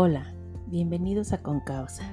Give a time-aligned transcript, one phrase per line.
[0.00, 0.32] Hola,
[0.68, 2.04] bienvenidos a Con Causa.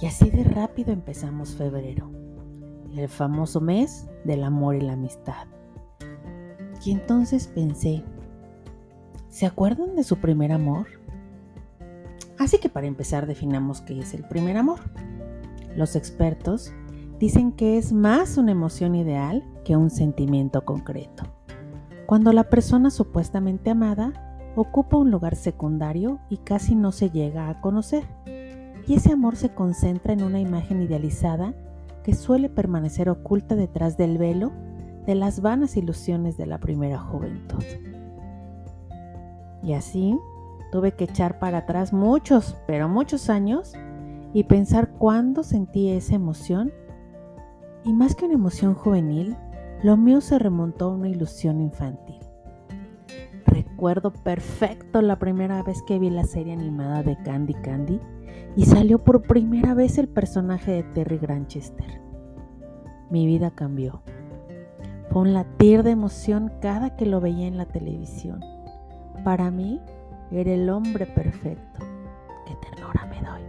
[0.00, 2.10] Y así de rápido empezamos febrero,
[2.96, 5.46] el famoso mes del amor y la amistad.
[6.82, 8.02] Y entonces pensé,
[9.28, 10.86] ¿se acuerdan de su primer amor?
[12.38, 14.80] Así que para empezar definamos qué es el primer amor.
[15.76, 16.72] Los expertos
[17.18, 21.24] dicen que es más una emoción ideal que un sentimiento concreto.
[22.06, 24.27] Cuando la persona supuestamente amada
[24.60, 28.04] ocupa un lugar secundario y casi no se llega a conocer.
[28.88, 31.54] Y ese amor se concentra en una imagen idealizada
[32.02, 34.50] que suele permanecer oculta detrás del velo
[35.06, 37.62] de las vanas ilusiones de la primera juventud.
[39.62, 40.18] Y así
[40.72, 43.74] tuve que echar para atrás muchos, pero muchos años
[44.32, 46.72] y pensar cuándo sentí esa emoción.
[47.84, 49.36] Y más que una emoción juvenil,
[49.84, 52.27] lo mío se remontó a una ilusión infantil
[53.78, 58.00] recuerdo perfecto la primera vez que vi la serie animada de Candy Candy
[58.56, 62.00] y salió por primera vez el personaje de Terry Granchester.
[63.08, 64.02] Mi vida cambió.
[65.12, 68.40] Fue un latir de emoción cada que lo veía en la televisión.
[69.22, 69.80] Para mí
[70.32, 71.78] era el hombre perfecto.
[72.46, 73.42] Qué ternura me doy.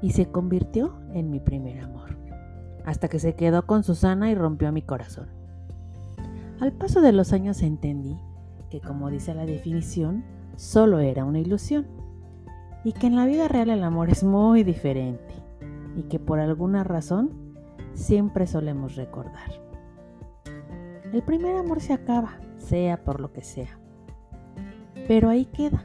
[0.00, 2.16] Y se convirtió en mi primer amor.
[2.86, 5.28] Hasta que se quedó con Susana y rompió mi corazón.
[6.58, 8.16] Al paso de los años entendí
[8.70, 10.24] que como dice la definición,
[10.56, 11.86] solo era una ilusión,
[12.84, 15.34] y que en la vida real el amor es muy diferente,
[15.96, 17.30] y que por alguna razón
[17.94, 19.50] siempre solemos recordar.
[21.12, 23.78] El primer amor se acaba, sea por lo que sea,
[25.08, 25.84] pero ahí queda.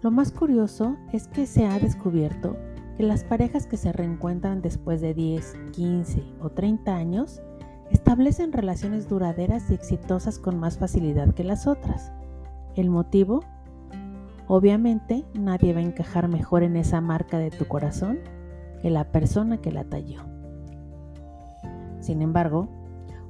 [0.00, 2.56] Lo más curioso es que se ha descubierto
[2.96, 7.42] que las parejas que se reencuentran después de 10, 15 o 30 años
[8.08, 12.10] establecen relaciones duraderas y exitosas con más facilidad que las otras.
[12.74, 13.44] ¿El motivo?
[14.46, 18.18] Obviamente nadie va a encajar mejor en esa marca de tu corazón
[18.80, 20.22] que la persona que la talló.
[22.00, 22.70] Sin embargo,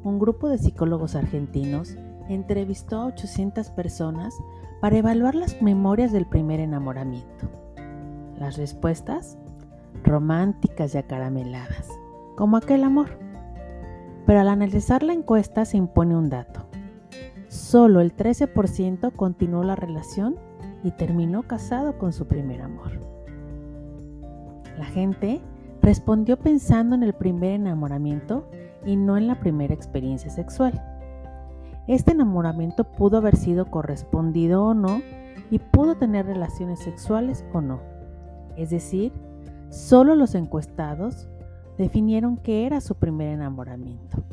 [0.04, 1.96] un grupo de psicólogos argentinos
[2.28, 4.32] entrevistó a 800 personas
[4.80, 7.50] para evaluar las memorias del primer enamoramiento.
[8.38, 9.38] Las respuestas,
[10.04, 11.88] románticas y acarameladas,
[12.36, 13.08] como aquel amor
[14.28, 16.66] pero al analizar la encuesta se impone un dato.
[17.48, 20.36] Solo el 13% continuó la relación
[20.84, 23.00] y terminó casado con su primer amor.
[24.76, 25.40] La gente
[25.80, 28.50] respondió pensando en el primer enamoramiento
[28.84, 30.78] y no en la primera experiencia sexual.
[31.86, 35.00] Este enamoramiento pudo haber sido correspondido o no
[35.50, 37.80] y pudo tener relaciones sexuales o no.
[38.58, 39.10] Es decir,
[39.70, 41.30] solo los encuestados
[41.78, 44.24] definieron que era su primer enamoramiento.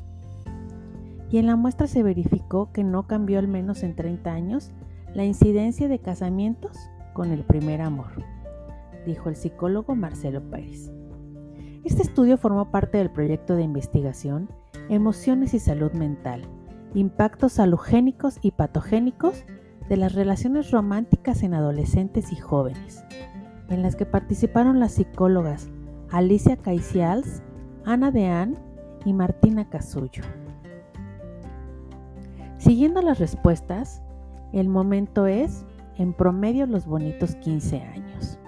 [1.31, 4.71] Y en la muestra se verificó que no cambió al menos en 30 años
[5.13, 6.77] la incidencia de casamientos
[7.13, 8.11] con el primer amor,
[9.05, 10.91] dijo el psicólogo Marcelo Pérez.
[11.83, 14.49] Este estudio formó parte del proyecto de investigación
[14.89, 16.43] Emociones y Salud Mental,
[16.93, 19.45] impactos salugénicos y patogénicos
[19.87, 23.03] de las relaciones románticas en adolescentes y jóvenes,
[23.69, 25.69] en las que participaron las psicólogas
[26.11, 27.41] Alicia Caicials,
[27.85, 28.57] Ana Deán
[29.05, 30.23] y Martina Casullo.
[32.57, 34.01] Siguiendo las respuestas,
[34.53, 35.65] el momento es
[35.97, 38.39] en promedio los bonitos 15 años.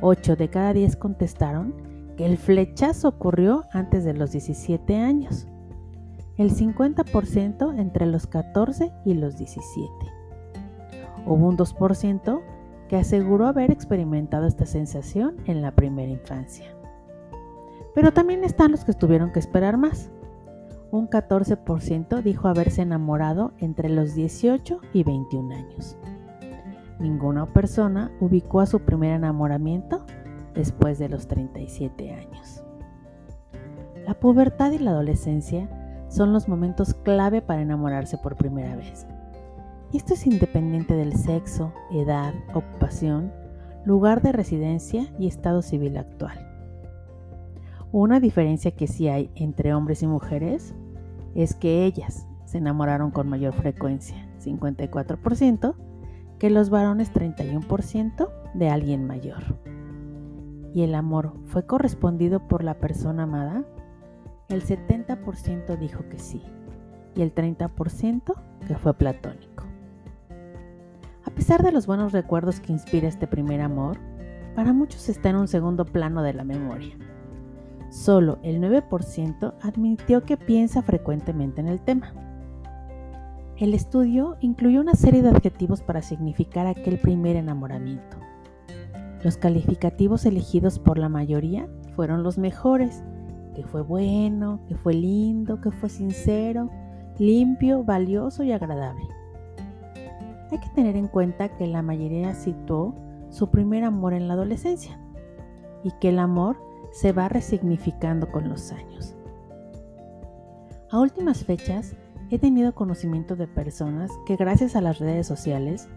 [0.00, 1.74] 8 de cada 10 contestaron
[2.16, 5.46] que el flechazo ocurrió antes de los 17 años.
[6.36, 9.90] El 50% entre los 14 y los 17.
[11.26, 12.40] Hubo un 2%
[12.88, 16.66] que aseguró haber experimentado esta sensación en la primera infancia.
[17.94, 20.10] Pero también están los que tuvieron que esperar más.
[20.90, 25.96] Un 14% dijo haberse enamorado entre los 18 y 21 años.
[26.98, 30.04] Ninguna persona ubicó a su primer enamoramiento
[30.54, 32.64] después de los 37 años.
[34.06, 35.68] La pubertad y la adolescencia
[36.08, 39.06] son los momentos clave para enamorarse por primera vez.
[39.90, 43.32] Esto es independiente del sexo, edad, ocupación,
[43.86, 46.46] lugar de residencia y estado civil actual.
[47.90, 50.74] Una diferencia que sí hay entre hombres y mujeres
[51.34, 55.74] es que ellas se enamoraron con mayor frecuencia, 54%,
[56.38, 59.42] que los varones 31% de alguien mayor.
[60.74, 63.64] ¿Y el amor fue correspondido por la persona amada?
[64.50, 66.42] El 70% dijo que sí
[67.14, 68.34] y el 30%
[68.66, 69.67] que fue platónico.
[71.38, 73.96] A pesar de los buenos recuerdos que inspira este primer amor,
[74.56, 76.96] para muchos está en un segundo plano de la memoria.
[77.90, 82.12] Solo el 9% admitió que piensa frecuentemente en el tema.
[83.56, 88.16] El estudio incluyó una serie de adjetivos para significar aquel primer enamoramiento.
[89.22, 93.04] Los calificativos elegidos por la mayoría fueron los mejores,
[93.54, 96.68] que fue bueno, que fue lindo, que fue sincero,
[97.16, 99.17] limpio, valioso y agradable.
[100.50, 102.94] Hay que tener en cuenta que la mayoría situó
[103.30, 104.98] su primer amor en la adolescencia
[105.84, 106.56] y que el amor
[106.92, 109.14] se va resignificando con los años.
[110.90, 111.94] A últimas fechas,
[112.30, 115.88] he tenido conocimiento de personas que gracias a las redes sociales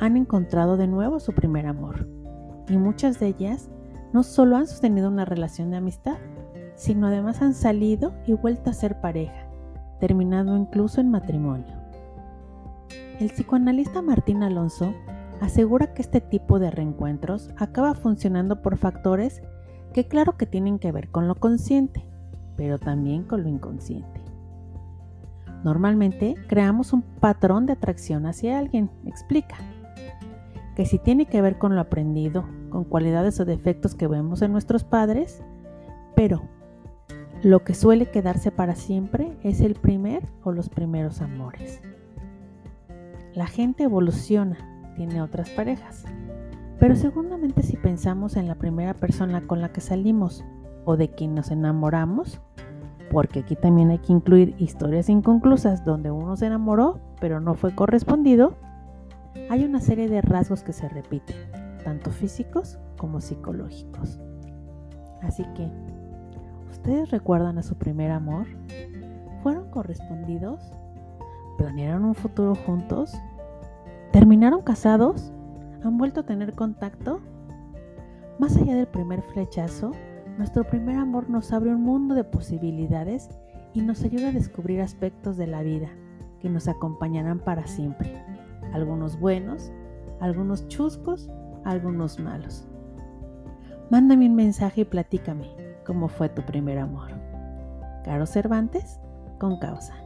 [0.00, 2.08] han encontrado de nuevo su primer amor
[2.68, 3.70] y muchas de ellas
[4.12, 6.18] no solo han sostenido una relación de amistad,
[6.76, 9.48] sino además han salido y vuelto a ser pareja,
[9.98, 11.73] terminando incluso en matrimonio.
[13.20, 14.92] El psicoanalista Martín Alonso
[15.40, 19.40] asegura que este tipo de reencuentros acaba funcionando por factores
[19.92, 22.04] que claro que tienen que ver con lo consciente,
[22.56, 24.20] pero también con lo inconsciente.
[25.62, 29.56] Normalmente creamos un patrón de atracción hacia alguien, explica,
[30.74, 34.50] que si tiene que ver con lo aprendido, con cualidades o defectos que vemos en
[34.50, 35.40] nuestros padres,
[36.16, 36.42] pero
[37.44, 41.80] lo que suele quedarse para siempre es el primer o los primeros amores.
[43.34, 44.56] La gente evoluciona,
[44.96, 46.04] tiene otras parejas.
[46.78, 50.44] Pero seguramente si pensamos en la primera persona con la que salimos
[50.84, 52.40] o de quien nos enamoramos,
[53.10, 57.74] porque aquí también hay que incluir historias inconclusas donde uno se enamoró pero no fue
[57.74, 58.52] correspondido,
[59.48, 61.36] hay una serie de rasgos que se repiten,
[61.82, 64.20] tanto físicos como psicológicos.
[65.22, 65.70] Así que,
[66.70, 68.46] ¿ustedes recuerdan a su primer amor?
[69.42, 70.60] ¿Fueron correspondidos?
[71.56, 73.14] ¿Planearon un futuro juntos?
[74.12, 75.32] ¿Terminaron casados?
[75.82, 77.20] ¿Han vuelto a tener contacto?
[78.38, 79.92] Más allá del primer flechazo,
[80.38, 83.28] nuestro primer amor nos abre un mundo de posibilidades
[83.72, 85.88] y nos ayuda a descubrir aspectos de la vida
[86.40, 88.22] que nos acompañarán para siempre.
[88.72, 89.72] Algunos buenos,
[90.20, 91.30] algunos chuscos,
[91.64, 92.66] algunos malos.
[93.90, 95.50] Mándame un mensaje y platícame
[95.86, 97.10] cómo fue tu primer amor.
[98.04, 99.00] Caro Cervantes,
[99.38, 100.03] con causa.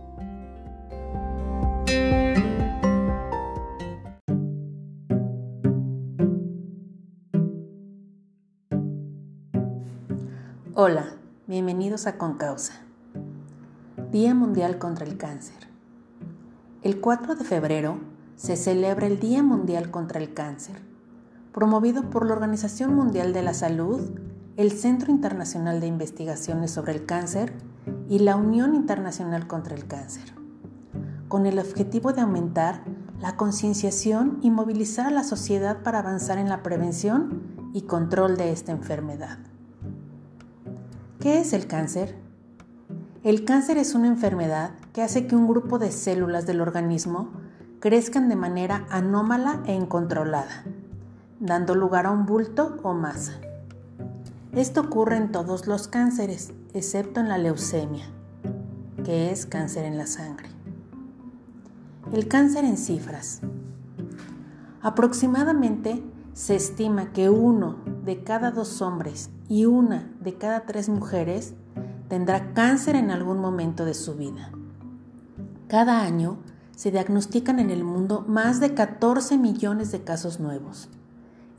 [10.80, 11.16] Hola,
[11.48, 12.75] bienvenidos a Concausa.
[14.12, 15.66] Día Mundial contra el Cáncer.
[16.82, 17.98] El 4 de febrero
[18.36, 20.76] se celebra el Día Mundial contra el Cáncer,
[21.52, 24.20] promovido por la Organización Mundial de la Salud,
[24.56, 27.54] el Centro Internacional de Investigaciones sobre el Cáncer
[28.08, 30.32] y la Unión Internacional contra el Cáncer,
[31.26, 32.84] con el objetivo de aumentar
[33.20, 37.42] la concienciación y movilizar a la sociedad para avanzar en la prevención
[37.74, 39.40] y control de esta enfermedad.
[41.20, 42.15] ¿Qué es el cáncer?
[43.25, 47.31] El cáncer es una enfermedad que hace que un grupo de células del organismo
[47.81, 50.62] crezcan de manera anómala e incontrolada,
[51.41, 53.32] dando lugar a un bulto o masa.
[54.53, 58.06] Esto ocurre en todos los cánceres, excepto en la leucemia,
[59.05, 60.50] que es cáncer en la sangre.
[62.12, 63.41] El cáncer en cifras.
[64.82, 66.00] Aproximadamente
[66.32, 71.52] se estima que uno de cada dos hombres y una de cada tres mujeres
[72.08, 74.50] tendrá cáncer en algún momento de su vida.
[75.69, 76.38] Cada año
[76.75, 80.88] se diagnostican en el mundo más de 14 millones de casos nuevos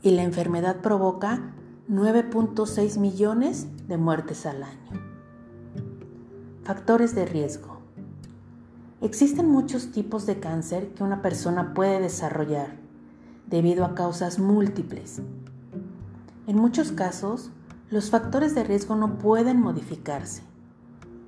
[0.02, 1.52] y la enfermedad provoca
[1.88, 4.90] 9.6 millones de muertes al año.
[6.64, 7.78] Factores de riesgo.
[9.00, 12.74] Existen muchos tipos de cáncer que una persona puede desarrollar
[13.46, 15.22] debido a causas múltiples
[16.50, 17.52] en muchos casos,
[17.90, 20.42] los factores de riesgo no pueden modificarse,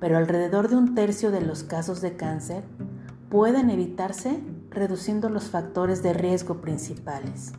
[0.01, 2.65] pero alrededor de un tercio de los casos de cáncer
[3.29, 7.53] pueden evitarse reduciendo los factores de riesgo principales.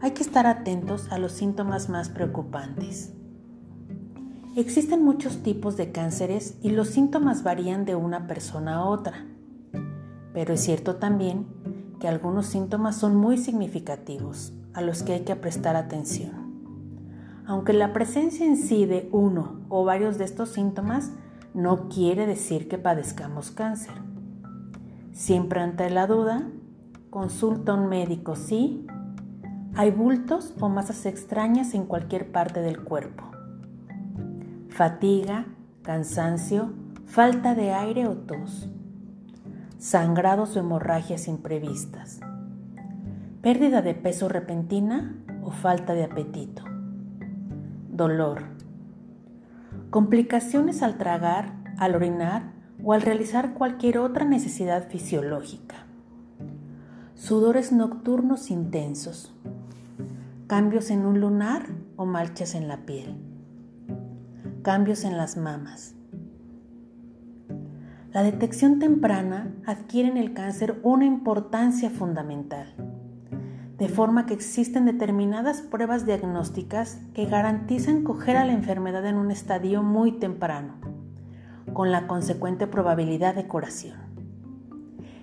[0.00, 3.12] Hay que estar atentos a los síntomas más preocupantes.
[4.56, 9.26] Existen muchos tipos de cánceres y los síntomas varían de una persona a otra,
[10.32, 11.46] pero es cierto también
[12.00, 16.32] que algunos síntomas son muy significativos a los que hay que prestar atención.
[17.46, 21.12] Aunque la presencia en sí de uno o varios de estos síntomas
[21.54, 23.94] no quiere decir que padezcamos cáncer.
[25.12, 26.50] Siempre ante la duda,
[27.08, 28.86] consulta a un médico si
[29.74, 33.24] hay bultos o masas extrañas en cualquier parte del cuerpo.
[34.68, 35.46] Fatiga,
[35.80, 36.74] cansancio,
[37.06, 38.68] falta de aire o tos.
[39.78, 42.20] Sangrados o hemorragias imprevistas
[43.46, 46.64] pérdida de peso repentina o falta de apetito,
[47.88, 48.42] dolor,
[49.90, 52.50] complicaciones al tragar, al orinar
[52.82, 55.76] o al realizar cualquier otra necesidad fisiológica.
[57.14, 59.32] Sudores nocturnos intensos.
[60.48, 63.14] Cambios en un lunar o manchas en la piel.
[64.62, 65.94] Cambios en las mamas.
[68.12, 72.74] La detección temprana adquiere en el cáncer una importancia fundamental
[73.78, 79.30] de forma que existen determinadas pruebas diagnósticas que garantizan coger a la enfermedad en un
[79.30, 80.74] estadio muy temprano,
[81.72, 83.98] con la consecuente probabilidad de curación.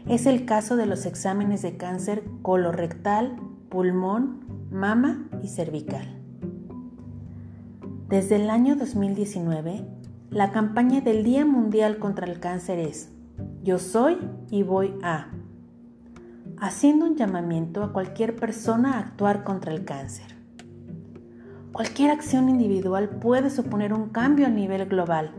[0.07, 3.37] Es el caso de los exámenes de cáncer colorectal,
[3.69, 6.19] pulmón, mama y cervical.
[8.09, 9.87] Desde el año 2019,
[10.29, 13.11] la campaña del Día Mundial contra el Cáncer es
[13.63, 14.17] Yo soy
[14.51, 15.29] y voy a
[16.63, 20.37] haciendo un llamamiento a cualquier persona a actuar contra el cáncer.
[21.73, 25.33] Cualquier acción individual puede suponer un cambio a nivel global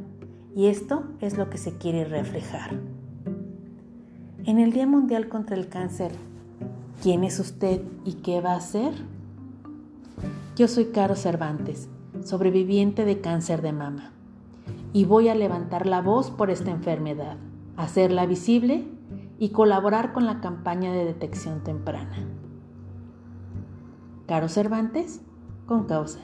[0.54, 2.78] y esto es lo que se quiere reflejar.
[4.44, 6.12] En el Día Mundial contra el Cáncer,
[7.02, 8.92] ¿quién es usted y qué va a hacer?
[10.56, 11.88] Yo soy Caro Cervantes,
[12.22, 14.12] sobreviviente de cáncer de mama,
[14.92, 17.38] y voy a levantar la voz por esta enfermedad,
[17.78, 18.93] hacerla visible
[19.38, 22.16] y colaborar con la campaña de detección temprana.
[24.26, 25.22] Caro Cervantes,
[25.66, 26.20] con causa.